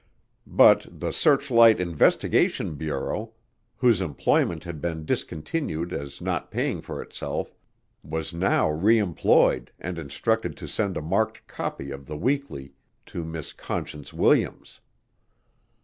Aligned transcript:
But 0.47 0.87
the 0.91 1.13
Searchlight 1.13 1.79
Investigation 1.79 2.73
Bureau, 2.73 3.33
whose 3.75 4.01
employment 4.01 4.63
had 4.63 4.81
been 4.81 5.05
discontinued 5.05 5.93
as 5.93 6.19
not 6.19 6.49
paying 6.49 6.81
for 6.81 7.03
itself, 7.03 7.53
was 8.01 8.33
now 8.33 8.67
re 8.67 8.97
employed 8.97 9.71
and 9.79 9.99
instructed 9.99 10.57
to 10.57 10.67
send 10.67 10.97
a 10.97 11.03
marked 11.03 11.45
copy 11.45 11.91
of 11.91 12.07
the 12.07 12.17
weekly 12.17 12.73
to 13.05 13.23
Miss 13.23 13.53
Conscience 13.53 14.11
Williams. 14.11 14.79